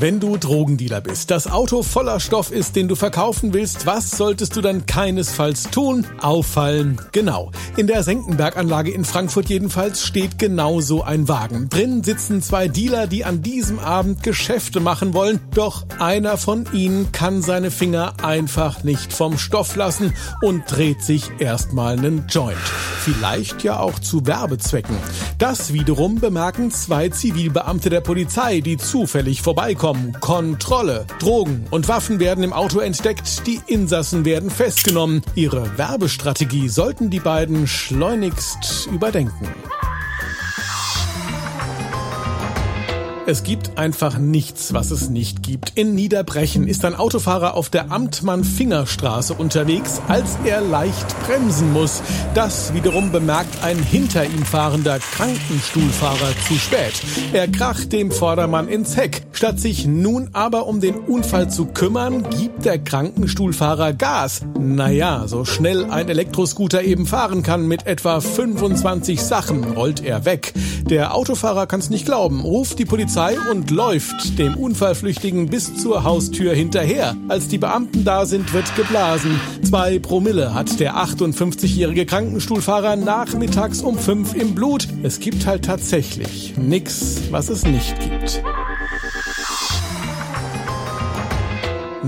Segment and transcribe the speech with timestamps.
[0.00, 4.54] Wenn du Drogendealer bist, das Auto voller Stoff ist, den du verkaufen willst, was solltest
[4.54, 6.06] du dann keinesfalls tun?
[6.20, 7.00] Auffallen.
[7.10, 7.50] Genau.
[7.76, 11.68] In der Senckenberg-Anlage in Frankfurt jedenfalls steht genau so ein Wagen.
[11.68, 15.40] Drin sitzen zwei Dealer, die an diesem Abend Geschäfte machen wollen.
[15.52, 21.24] Doch einer von ihnen kann seine Finger einfach nicht vom Stoff lassen und dreht sich
[21.40, 22.56] erstmal einen Joint.
[23.00, 24.96] Vielleicht ja auch zu Werbezwecken.
[25.38, 30.12] Das wiederum bemerken zwei Zivilbeamte der Polizei, die zufällig vorbeikommen kommen.
[30.20, 31.06] Kontrolle.
[31.18, 33.46] Drogen und Waffen werden im Auto entdeckt.
[33.46, 35.22] Die Insassen werden festgenommen.
[35.34, 39.48] Ihre Werbestrategie sollten die beiden schleunigst überdenken.
[43.30, 45.72] Es gibt einfach nichts, was es nicht gibt.
[45.74, 52.00] In Niederbrechen ist ein Autofahrer auf der Amtmann-Fingerstraße unterwegs, als er leicht bremsen muss.
[52.32, 56.94] Das wiederum bemerkt ein hinter ihm fahrender Krankenstuhlfahrer zu spät.
[57.34, 59.26] Er kracht dem Vordermann ins Heck.
[59.32, 64.40] Statt sich nun aber um den Unfall zu kümmern, gibt der Krankenstuhlfahrer Gas.
[64.58, 70.54] Naja, so schnell ein Elektroscooter eben fahren kann mit etwa 25 Sachen, rollt er weg.
[70.88, 75.74] Der Autofahrer kann es nicht glauben, ruft die Polizei Polizei und läuft dem Unfallflüchtigen bis
[75.74, 77.16] zur Haustür hinterher.
[77.26, 79.40] Als die Beamten da sind, wird geblasen.
[79.64, 84.86] Zwei Promille hat der 58-jährige Krankenstuhlfahrer nachmittags um fünf im Blut.
[85.02, 88.40] Es gibt halt tatsächlich nichts, was es nicht gibt.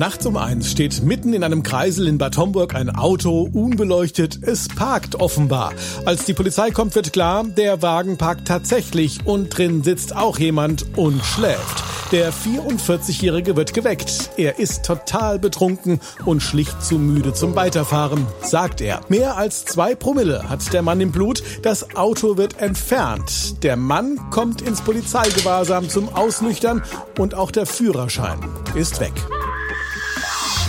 [0.01, 4.39] Nachts um eins steht mitten in einem Kreisel in Bad Homburg ein Auto, unbeleuchtet.
[4.41, 5.75] Es parkt offenbar.
[6.07, 10.97] Als die Polizei kommt, wird klar, der Wagen parkt tatsächlich und drin sitzt auch jemand
[10.97, 11.84] und schläft.
[12.12, 14.31] Der 44-Jährige wird geweckt.
[14.39, 19.03] Er ist total betrunken und schlicht zu müde zum Weiterfahren, sagt er.
[19.11, 21.42] Mehr als zwei Promille hat der Mann im Blut.
[21.61, 23.62] Das Auto wird entfernt.
[23.62, 26.83] Der Mann kommt ins Polizeigewahrsam zum Ausnüchtern
[27.19, 28.39] und auch der Führerschein
[28.74, 29.13] ist weg.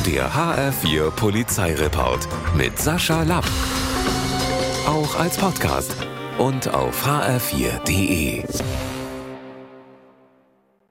[0.06, 3.46] Der HR4 Polizeireport mit Sascha Lapp.
[4.88, 5.96] Auch als Podcast
[6.40, 8.44] und auf hr4.de.